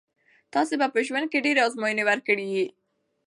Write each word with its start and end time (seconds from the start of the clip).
تاسي 0.53 0.75
به 0.79 0.87
په 0.93 0.99
ژوند 1.07 1.27
کښي 1.31 1.39
ډېري 1.45 1.59
آزمویني 1.67 2.03
ورکړي 2.05 2.45
يي. 2.55 2.65